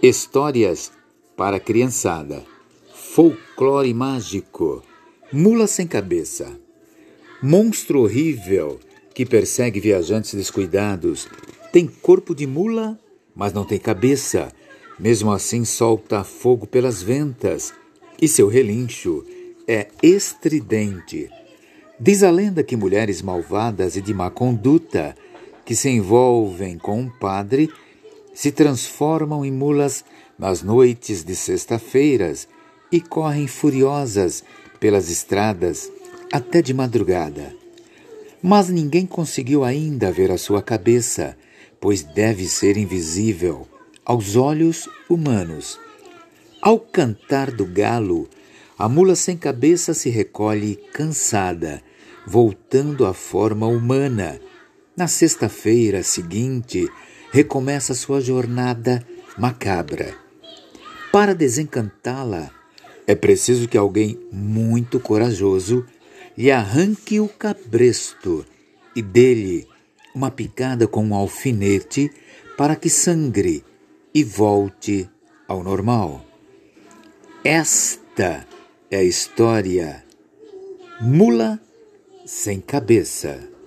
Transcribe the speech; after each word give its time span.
Histórias 0.00 0.92
para 1.36 1.58
criançada. 1.58 2.44
Folclore 2.94 3.92
mágico. 3.92 4.80
Mula 5.32 5.66
sem 5.66 5.88
cabeça. 5.88 6.56
Monstro 7.42 8.02
horrível 8.02 8.78
que 9.12 9.26
persegue 9.26 9.80
viajantes 9.80 10.34
descuidados. 10.34 11.26
Tem 11.72 11.88
corpo 11.88 12.32
de 12.32 12.46
mula, 12.46 12.96
mas 13.34 13.52
não 13.52 13.64
tem 13.64 13.76
cabeça. 13.76 14.52
Mesmo 15.00 15.32
assim, 15.32 15.64
solta 15.64 16.22
fogo 16.22 16.64
pelas 16.64 17.02
ventas. 17.02 17.74
E 18.22 18.28
seu 18.28 18.46
relincho 18.46 19.26
é 19.66 19.88
estridente. 20.00 21.28
Diz 21.98 22.22
a 22.22 22.30
lenda 22.30 22.62
que 22.62 22.76
mulheres 22.76 23.20
malvadas 23.20 23.96
e 23.96 24.00
de 24.00 24.14
má 24.14 24.30
conduta 24.30 25.16
que 25.64 25.74
se 25.74 25.90
envolvem 25.90 26.78
com 26.78 27.00
um 27.00 27.10
padre 27.10 27.68
se 28.38 28.52
transformam 28.52 29.44
em 29.44 29.50
mulas 29.50 30.04
nas 30.38 30.62
noites 30.62 31.24
de 31.24 31.34
sexta-feiras 31.34 32.46
e 32.92 33.00
correm 33.00 33.48
furiosas 33.48 34.44
pelas 34.78 35.10
estradas 35.10 35.90
até 36.32 36.62
de 36.62 36.72
madrugada. 36.72 37.52
Mas 38.40 38.68
ninguém 38.68 39.04
conseguiu 39.06 39.64
ainda 39.64 40.12
ver 40.12 40.30
a 40.30 40.38
sua 40.38 40.62
cabeça, 40.62 41.36
pois 41.80 42.04
deve 42.04 42.46
ser 42.46 42.76
invisível 42.76 43.66
aos 44.04 44.36
olhos 44.36 44.88
humanos. 45.10 45.76
Ao 46.62 46.78
cantar 46.78 47.50
do 47.50 47.66
galo, 47.66 48.28
a 48.78 48.88
mula 48.88 49.16
sem 49.16 49.36
cabeça 49.36 49.92
se 49.92 50.10
recolhe 50.10 50.76
cansada, 50.92 51.82
voltando 52.24 53.04
à 53.04 53.12
forma 53.12 53.66
humana. 53.66 54.40
Na 54.96 55.08
sexta-feira 55.08 56.04
seguinte, 56.04 56.88
recomeça 57.30 57.94
sua 57.94 58.20
jornada 58.20 59.06
macabra. 59.36 60.14
Para 61.12 61.34
desencantá-la, 61.34 62.50
é 63.06 63.14
preciso 63.14 63.66
que 63.68 63.78
alguém 63.78 64.18
muito 64.30 65.00
corajoso 65.00 65.86
lhe 66.36 66.50
arranque 66.50 67.18
o 67.18 67.28
cabresto 67.28 68.44
e 68.94 69.02
dele 69.02 69.66
uma 70.14 70.30
picada 70.30 70.86
com 70.86 71.04
um 71.04 71.14
alfinete 71.14 72.10
para 72.56 72.76
que 72.76 72.90
sangre 72.90 73.64
e 74.14 74.22
volte 74.24 75.08
ao 75.46 75.62
normal. 75.62 76.24
Esta 77.44 78.46
é 78.90 78.98
a 78.98 79.02
história 79.02 80.04
Mula 81.00 81.60
sem 82.26 82.60
Cabeça. 82.60 83.57